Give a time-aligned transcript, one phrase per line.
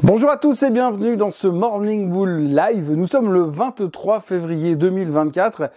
[0.00, 2.90] Bonjour à tous et bienvenue dans ce Morning Bull Live.
[2.90, 5.70] Nous sommes le 23 février 2024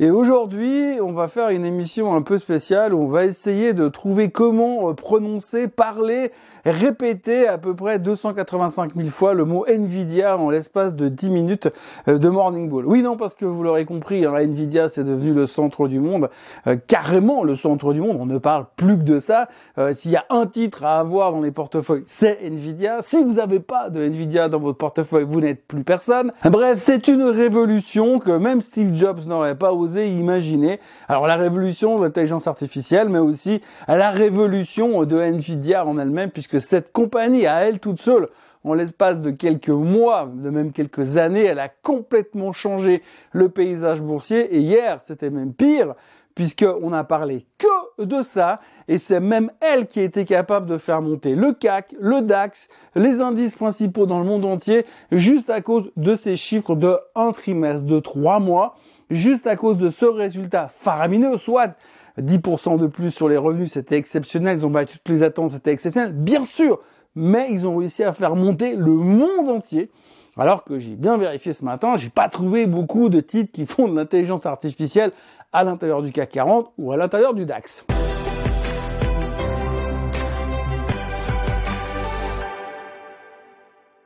[0.00, 3.88] et aujourd'hui on va faire une émission un peu spéciale où on va essayer de
[3.88, 6.32] trouver comment euh, prononcer, parler,
[6.70, 11.68] répéter à peu près 285 000 fois le mot Nvidia en l'espace de 10 minutes
[12.08, 12.86] euh, de Morning Bull.
[12.86, 16.28] Oui non parce que vous l'aurez compris, hein, Nvidia c'est devenu le centre du monde,
[16.66, 19.48] euh, carrément le centre du monde, on ne parle plus que de ça.
[19.92, 23.02] S'il y a un titre à avoir dans les portefeuilles, c'est Nvidia.
[23.02, 26.32] Si vous avez pas de Nvidia dans votre portefeuille, vous n'êtes plus personne.
[26.44, 30.80] Bref, c'est une révolution que même Steve Jobs n'aurait pas osé imaginer.
[31.08, 36.57] Alors la révolution de l'intelligence artificielle, mais aussi la révolution de Nvidia en elle-même, puisque
[36.58, 38.28] cette compagnie à elle toute seule
[38.64, 44.00] en l'espace de quelques mois, de même quelques années, elle a complètement changé le paysage
[44.00, 44.54] boursier.
[44.54, 45.94] Et hier, c'était même pire,
[46.34, 50.78] puisqu'on a parlé que de ça, et c'est même elle qui a été capable de
[50.78, 55.60] faire monter le CAC, le DAX, les indices principaux dans le monde entier, juste à
[55.60, 58.76] cause de ces chiffres de un trimestre, de trois mois,
[59.10, 61.74] juste à cause de ce résultat faramineux, soit
[62.20, 65.72] 10% de plus sur les revenus, c'était exceptionnel, ils ont battu toutes les attentes, c'était
[65.72, 66.80] exceptionnel, bien sûr,
[67.14, 69.90] mais ils ont réussi à faire monter le monde entier.
[70.36, 73.88] Alors que j'ai bien vérifié ce matin, j'ai pas trouvé beaucoup de titres qui font
[73.88, 75.10] de l'intelligence artificielle
[75.52, 77.84] à l'intérieur du CAC 40 ou à l'intérieur du DAX.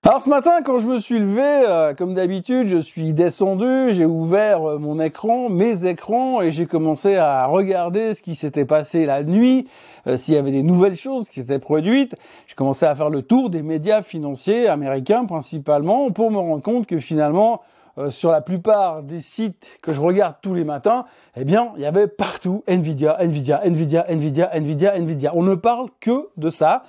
[0.04, 4.04] Alors ce matin, quand je me suis levé, euh, comme d'habitude, je suis descendu, j'ai
[4.04, 9.06] ouvert euh, mon écran, mes écrans, et j'ai commencé à regarder ce qui s'était passé
[9.06, 9.68] la nuit,
[10.08, 12.16] euh, s'il y avait des nouvelles choses qui s'étaient produites.
[12.48, 16.88] J'ai commencé à faire le tour des médias financiers américains principalement, pour me rendre compte
[16.88, 17.60] que finalement,
[18.08, 21.04] sur la plupart des sites que je regarde tous les matins,
[21.36, 25.32] eh bien, il y avait partout Nvidia, Nvidia, Nvidia, Nvidia, Nvidia, Nvidia.
[25.36, 26.84] On ne parle que de ça,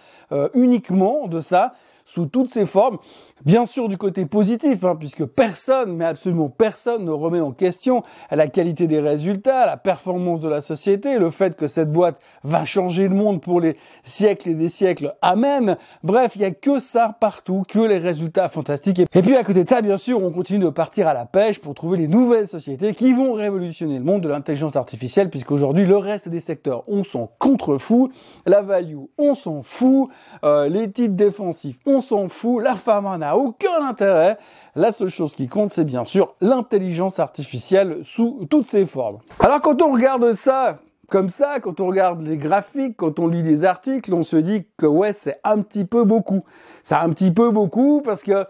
[0.53, 1.73] uniquement de ça
[2.13, 2.97] sous toutes ses formes.
[3.43, 8.03] Bien sûr du côté positif, hein, puisque personne, mais absolument personne ne remet en question
[8.31, 12.63] la qualité des résultats, la performance de la société, le fait que cette boîte va
[12.63, 15.15] changer le monde pour les siècles et des siècles.
[15.21, 15.75] Amen.
[16.03, 18.99] Bref, il y a que ça partout, que les résultats fantastiques.
[18.99, 21.59] Et puis à côté de ça, bien sûr, on continue de partir à la pêche
[21.59, 25.97] pour trouver les nouvelles sociétés qui vont révolutionner le monde de l'intelligence artificielle, puisqu'aujourd'hui, le
[25.97, 28.11] reste des secteurs, on s'en contrefou.
[28.45, 30.09] La value, on s'en fout.
[30.43, 32.63] Euh, les titres défensifs, on s'en fout.
[32.63, 34.37] La pharma n'a aucun intérêt.
[34.75, 39.19] La seule chose qui compte, c'est bien sûr l'intelligence artificielle sous toutes ses formes.
[39.39, 40.77] Alors quand on regarde ça,
[41.09, 44.65] comme ça, quand on regarde les graphiques, quand on lit les articles, on se dit
[44.77, 46.43] que ouais, c'est un petit peu beaucoup.
[46.81, 48.45] C'est un petit peu beaucoup parce que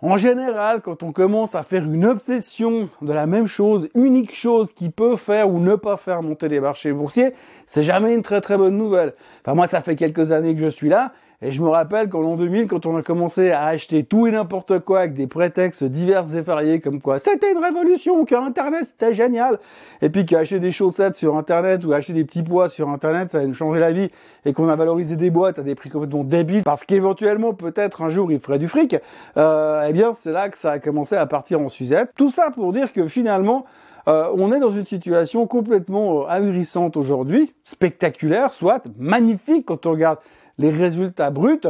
[0.00, 4.70] en général, quand on commence à faire une obsession de la même chose, unique chose
[4.72, 7.34] qui peut faire ou ne pas faire monter les marchés boursiers,
[7.66, 9.14] c'est jamais une très très bonne nouvelle.
[9.44, 12.20] Enfin moi, ça fait quelques années que je suis là et je me rappelle qu'en
[12.20, 15.84] l'an 2000, quand on a commencé à acheter tout et n'importe quoi avec des prétextes
[15.84, 19.60] divers et variés comme quoi c'était une révolution, que Internet c'était génial,
[20.02, 23.38] et puis qu'acheter des chaussettes sur Internet ou acheter des petits pois sur Internet, ça
[23.38, 24.10] allait nous changer la vie,
[24.44, 28.08] et qu'on a valorisé des boîtes à des prix complètement débiles, parce qu'éventuellement peut-être un
[28.08, 28.96] jour il ferait du fric,
[29.36, 32.10] euh, eh bien c'est là que ça a commencé à partir en suzette.
[32.16, 33.64] Tout ça pour dire que finalement,
[34.08, 39.92] euh, on est dans une situation complètement euh, ahurissante aujourd'hui, spectaculaire, soit magnifique quand on
[39.92, 40.18] regarde
[40.58, 41.60] les résultats bruts.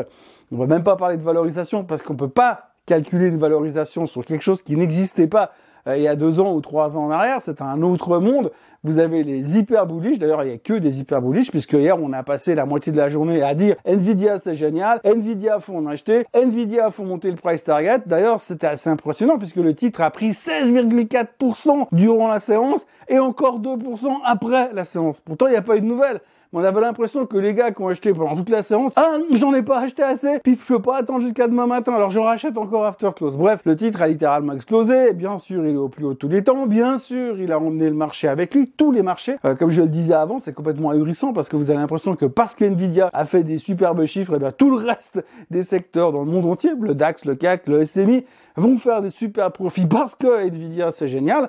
[0.51, 4.25] On va même pas parler de valorisation parce qu'on peut pas calculer une valorisation sur
[4.25, 5.53] quelque chose qui n'existait pas
[5.87, 7.41] euh, il y a deux ans ou trois ans en arrière.
[7.41, 8.53] C'est un autre monde.
[8.85, 10.19] Vous avez les hyper bullish.
[10.19, 12.93] D'ailleurs, il y a que des hyper bullish puisque hier, on a passé la moitié
[12.93, 15.01] de la journée à dire Nvidia, c'est génial.
[15.05, 16.27] Nvidia, faut en acheter.
[16.35, 18.01] Nvidia, faut monter le price target.
[18.07, 23.61] D'ailleurs, c'était assez impressionnant puisque le titre a pris 16,4% durant la séance et encore
[23.61, 25.21] 2% après la séance.
[25.21, 26.21] Pourtant, il n'y a pas eu de nouvelles
[26.53, 29.53] on avait l'impression que les gars qui ont acheté pendant toute la séance, ah, j'en
[29.55, 32.57] ai pas acheté assez, puis je peux pas attendre jusqu'à demain matin, alors j'en rachète
[32.57, 33.37] encore after close.
[33.37, 36.43] Bref, le titre a littéralement explosé, bien sûr, il est au plus haut tous les
[36.43, 39.37] temps, bien sûr, il a emmené le marché avec lui, tous les marchés.
[39.45, 42.27] Euh, comme je le disais avant, c'est complètement ahurissant parce que vous avez l'impression que
[42.27, 45.63] parce que Nvidia a fait des superbes chiffres, et eh bien tout le reste des
[45.63, 48.25] secteurs dans le monde entier, le DAX, le CAC, le SMI,
[48.57, 51.49] vont faire des super profits parce que Nvidia c'est génial.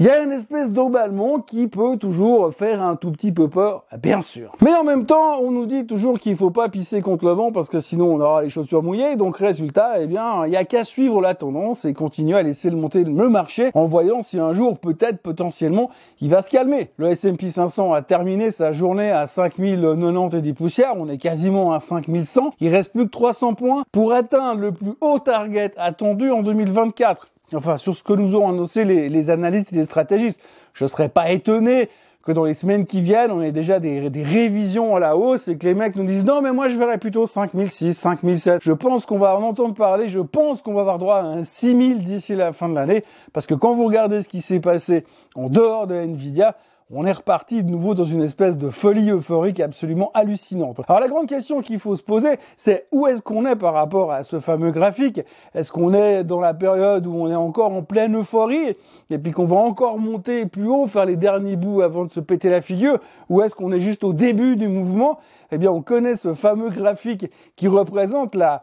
[0.00, 3.84] Il y a une espèce d'emballement qui peut toujours faire un tout petit peu peur,
[4.02, 4.56] bien sûr.
[4.60, 7.52] Mais en même temps, on nous dit toujours qu'il faut pas pisser contre le vent
[7.52, 9.14] parce que sinon on aura les chaussures mouillées.
[9.14, 12.70] Donc résultat, eh bien, il y a qu'à suivre la tendance et continuer à laisser
[12.70, 16.90] le monter le marché en voyant si un jour, peut-être, potentiellement, il va se calmer.
[16.96, 20.94] Le S&P 500 a terminé sa journée à 5090 et des poussières.
[20.96, 22.54] On est quasiment à 5100.
[22.58, 27.28] Il reste plus que 300 points pour atteindre le plus haut target attendu en 2024
[27.52, 30.38] enfin sur ce que nous ont annoncé les, analystes et les stratégistes.
[30.72, 31.88] Je ne serais pas étonné
[32.22, 35.48] que dans les semaines qui viennent, on ait déjà des, des révisions à la hausse
[35.48, 38.62] et que les mecs nous disent non mais moi je verrais plutôt 5006, 5007.
[38.62, 41.44] Je pense qu'on va en entendre parler, je pense qu'on va avoir droit à un
[41.44, 45.04] 6000 d'ici la fin de l'année parce que quand vous regardez ce qui s'est passé
[45.34, 46.56] en dehors de Nvidia,
[46.90, 50.82] on est reparti de nouveau dans une espèce de folie euphorique absolument hallucinante.
[50.86, 54.12] Alors la grande question qu'il faut se poser, c'est où est-ce qu'on est par rapport
[54.12, 55.20] à ce fameux graphique?
[55.54, 58.76] Est-ce qu'on est dans la période où on est encore en pleine euphorie
[59.08, 62.20] et puis qu'on va encore monter plus haut, faire les derniers bouts avant de se
[62.20, 62.98] péter la figure?
[63.30, 65.18] Ou est-ce qu'on est juste au début du mouvement?
[65.52, 68.60] Eh bien on connaît ce fameux graphique qui représente la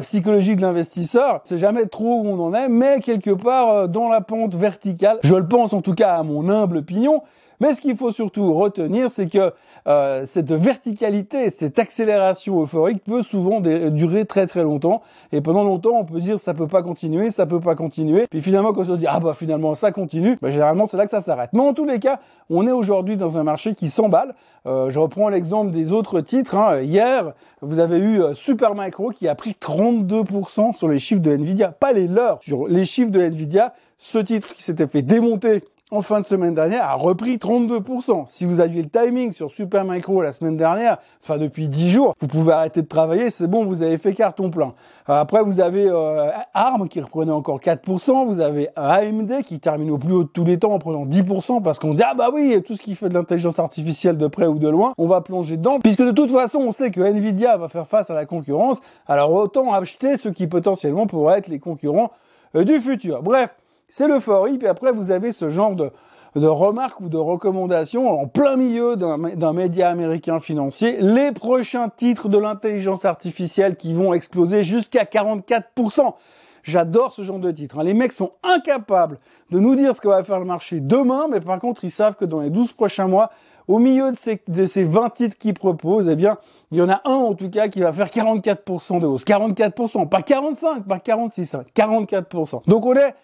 [0.00, 4.08] psychologie de l'investisseur, c'est jamais trop où on en est, mais quelque part euh, dans
[4.08, 5.20] la pente verticale.
[5.22, 7.22] Je le pense en tout cas à mon humble opinion.
[7.60, 9.52] Mais ce qu'il faut surtout retenir, c'est que
[9.86, 15.02] euh, cette verticalité, cette accélération euphorique peut souvent durer très très longtemps.
[15.32, 18.26] Et pendant longtemps, on peut dire ça peut pas continuer, ça peut pas continuer.
[18.30, 21.04] Puis finalement, quand on se dit ah bah finalement ça continue, bah, généralement c'est là
[21.04, 21.50] que ça s'arrête.
[21.52, 22.18] Mais en tous les cas,
[22.48, 24.34] on est aujourd'hui dans un marché qui s'emballe.
[24.66, 26.56] Euh, je reprends l'exemple des autres titres.
[26.56, 26.80] Hein.
[26.80, 31.72] Hier, vous avez eu euh, Supermicro qui a pris 32% sur les chiffres de Nvidia,
[31.72, 33.74] pas les leurs, sur les chiffres de Nvidia.
[33.98, 38.24] Ce titre qui s'était fait démonter en fin de semaine dernière, a repris 32%.
[38.26, 42.28] Si vous aviez le timing sur Supermicro la semaine dernière, enfin depuis 10 jours, vous
[42.28, 44.74] pouvez arrêter de travailler, c'est bon, vous avez fait carton plein.
[45.08, 49.90] Euh, après, vous avez euh, ARM qui reprenait encore 4%, vous avez AMD qui termine
[49.90, 52.30] au plus haut de tous les temps en prenant 10% parce qu'on dit, ah bah
[52.32, 55.20] oui, tout ce qui fait de l'intelligence artificielle de près ou de loin, on va
[55.20, 58.26] plonger dedans, puisque de toute façon, on sait que Nvidia va faire face à la
[58.26, 58.78] concurrence,
[59.08, 62.12] alors autant acheter ceux qui potentiellement pourraient être les concurrents
[62.56, 63.22] euh, du futur.
[63.22, 63.50] Bref,
[63.90, 65.90] c'est l'euphorie, puis après vous avez ce genre de,
[66.36, 72.28] de remarques ou de recommandations en plein milieu d'un média américain financier, les prochains titres
[72.28, 76.14] de l'intelligence artificielle qui vont exploser jusqu'à 44%.
[76.62, 77.78] J'adore ce genre de titres.
[77.78, 77.84] Hein.
[77.84, 79.18] Les mecs sont incapables
[79.50, 82.16] de nous dire ce que va faire le marché demain, mais par contre, ils savent
[82.16, 83.30] que dans les 12 prochains mois,
[83.66, 86.36] au milieu de ces, de ces 20 titres qu'ils proposent, eh bien,
[86.70, 89.24] il y en a un en tout cas qui va faire 44% de hausse.
[89.24, 92.56] 44%, pas 45, pas 46, 44%.
[92.56, 92.62] Hein.
[92.66, 93.14] Donc on est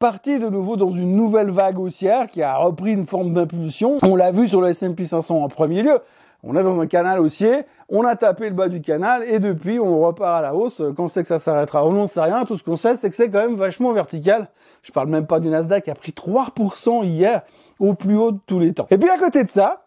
[0.00, 3.98] parti de nouveau dans une nouvelle vague haussière qui a repris une forme d'impulsion.
[4.00, 5.98] On l'a vu sur le S&P 500 en premier lieu.
[6.42, 9.78] On est dans un canal haussier, on a tapé le bas du canal et depuis
[9.78, 10.80] on repart à la hausse.
[10.96, 12.46] Quand c'est que ça s'arrêtera On n'en sait rien.
[12.46, 14.48] Tout ce qu'on sait, c'est que c'est quand même vachement vertical.
[14.82, 17.42] Je parle même pas du Nasdaq qui a pris 3% hier
[17.78, 18.86] au plus haut de tous les temps.
[18.90, 19.84] Et puis à côté de ça,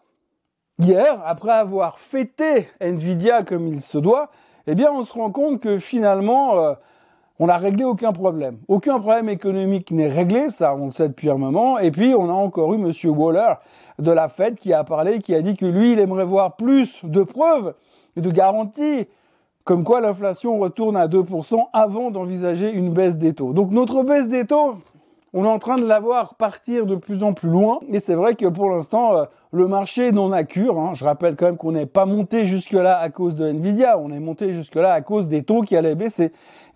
[0.78, 4.30] hier, après avoir fêté Nvidia comme il se doit,
[4.68, 6.74] eh bien on se rend compte que finalement euh,
[7.38, 8.58] on n'a réglé aucun problème.
[8.68, 11.78] Aucun problème économique n'est réglé, ça on le sait depuis un moment.
[11.78, 13.54] Et puis on a encore eu Monsieur Waller
[13.98, 17.04] de la Fed qui a parlé, qui a dit que lui il aimerait voir plus
[17.04, 17.74] de preuves
[18.16, 19.08] et de garanties
[19.64, 23.52] comme quoi l'inflation retourne à 2% avant d'envisager une baisse des taux.
[23.52, 24.76] Donc notre baisse des taux,
[25.36, 27.80] on est en train de la voir partir de plus en plus loin.
[27.88, 30.78] Et c'est vrai que pour l'instant, euh, le marché n'en a cure.
[30.78, 30.92] Hein.
[30.94, 33.98] Je rappelle quand même qu'on n'est pas monté jusque-là à cause de Nvidia.
[33.98, 36.26] On est monté jusque-là à cause des taux qui allaient baisser.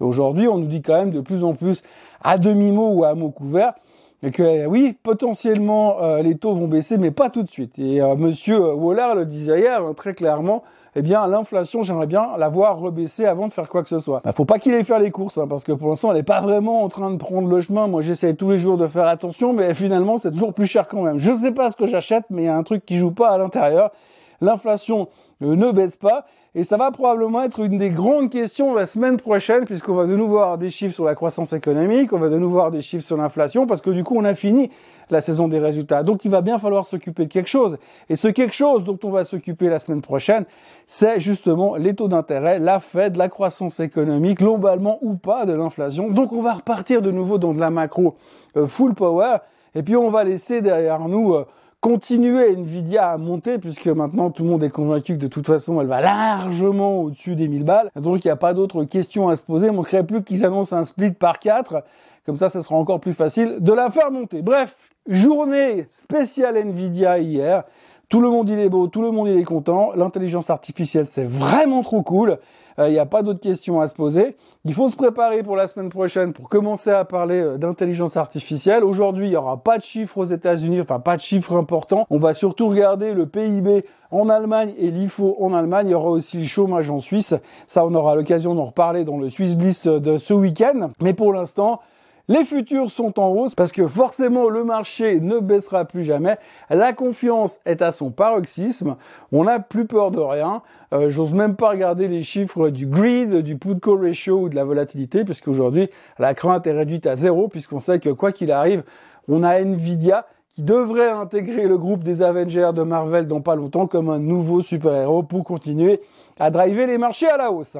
[0.00, 1.82] Et aujourd'hui, on nous dit quand même de plus en plus
[2.20, 3.74] à demi-mot ou à mot couvert
[4.22, 7.78] et que eh oui, potentiellement euh, les taux vont baisser, mais pas tout de suite.
[7.78, 10.64] Et euh, Monsieur Waller le disait hier hein, très clairement,
[10.96, 14.20] eh bien l'inflation, j'aimerais bien la voir rebaisser avant de faire quoi que ce soit.
[14.24, 16.24] Bah, faut pas qu'il aille faire les courses, hein, parce que pour l'instant, elle est
[16.24, 17.86] pas vraiment en train de prendre le chemin.
[17.86, 21.02] Moi, j'essaie tous les jours de faire attention, mais finalement, c'est toujours plus cher quand
[21.02, 21.18] même.
[21.18, 23.30] Je sais pas ce que j'achète, mais il y a un truc qui joue pas
[23.30, 23.92] à l'intérieur.
[24.40, 25.08] L'inflation
[25.42, 26.26] euh, ne baisse pas.
[26.54, 30.16] Et ça va probablement être une des grandes questions la semaine prochaine, puisqu'on va de
[30.16, 33.04] nouveau avoir des chiffres sur la croissance économique, on va de nouveau avoir des chiffres
[33.04, 34.70] sur l'inflation, parce que du coup, on a fini
[35.10, 36.02] la saison des résultats.
[36.02, 37.76] Donc, il va bien falloir s'occuper de quelque chose.
[38.08, 40.46] Et ce quelque chose dont on va s'occuper la semaine prochaine,
[40.86, 46.08] c'est justement les taux d'intérêt, la Fed, la croissance économique, globalement ou pas de l'inflation.
[46.08, 48.16] Donc, on va repartir de nouveau dans de la macro
[48.56, 49.36] euh, full power.
[49.74, 51.34] Et puis, on va laisser derrière nous...
[51.34, 51.44] Euh,
[51.80, 55.80] continuer Nvidia à monter puisque maintenant tout le monde est convaincu que de toute façon
[55.80, 57.90] elle va largement au-dessus des 1000 balles.
[57.96, 59.68] Donc il n'y a pas d'autres questions à se poser.
[59.68, 61.84] Il manquerait plus qu'ils annoncent un split par 4.
[62.26, 64.42] Comme ça, ça sera encore plus facile de la faire monter.
[64.42, 67.64] Bref, journée spéciale Nvidia hier.
[68.08, 69.92] Tout le monde il est beau, tout le monde il est content.
[69.94, 72.38] L'intelligence artificielle c'est vraiment trop cool.
[72.78, 74.36] Il euh, n'y a pas d'autres questions à se poser.
[74.64, 78.82] Il faut se préparer pour la semaine prochaine pour commencer à parler euh, d'intelligence artificielle.
[78.82, 82.06] Aujourd'hui, il n'y aura pas de chiffres aux États-Unis, enfin pas de chiffres importants.
[82.08, 85.88] On va surtout regarder le PIB en Allemagne et l'IFO en Allemagne.
[85.88, 87.34] Il y aura aussi le chômage en Suisse.
[87.66, 90.92] Ça, on aura l'occasion d'en reparler dans le Swiss Bliss de ce week-end.
[91.02, 91.80] Mais pour l'instant,
[92.28, 96.36] les futurs sont en hausse parce que forcément le marché ne baissera plus jamais.
[96.68, 98.96] La confiance est à son paroxysme.
[99.32, 100.62] On n'a plus peur de rien.
[100.92, 104.64] Euh, J'ose même pas regarder les chiffres du greed, du put-call ratio ou de la
[104.64, 108.82] volatilité puisqu'aujourd'hui la crainte est réduite à zéro puisqu'on sait que quoi qu'il arrive,
[109.26, 113.86] on a Nvidia qui devrait intégrer le groupe des Avengers de Marvel dans pas longtemps
[113.86, 116.00] comme un nouveau super-héros pour continuer
[116.38, 117.78] à driver les marchés à la hausse.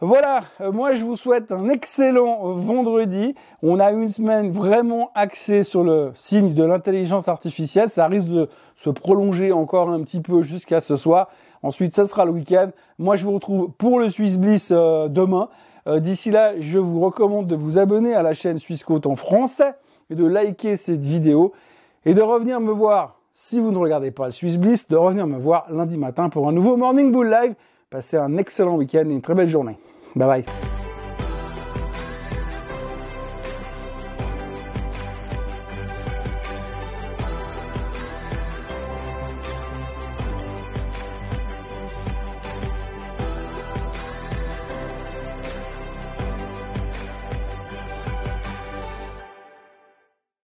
[0.00, 3.34] Voilà, euh, moi je vous souhaite un excellent euh, vendredi.
[3.62, 7.88] On a une semaine vraiment axée sur le signe de l'intelligence artificielle.
[7.88, 11.30] Ça risque de se prolonger encore un petit peu jusqu'à ce soir.
[11.62, 12.68] Ensuite, ça sera le week-end.
[12.98, 15.48] Moi, je vous retrouve pour le Swiss Bliss euh, demain.
[15.98, 19.76] D'ici là, je vous recommande de vous abonner à la chaîne Suisse Côte en français
[20.10, 21.52] et de liker cette vidéo
[22.04, 25.28] et de revenir me voir, si vous ne regardez pas le Swiss Bliss, de revenir
[25.28, 27.54] me voir lundi matin pour un nouveau Morning Bull Live.
[27.88, 29.78] Passez un excellent week-end et une très belle journée.
[30.16, 30.44] Bye bye.